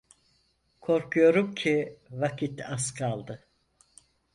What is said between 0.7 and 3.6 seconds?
Korkuyorum ki, vakit az kaldı!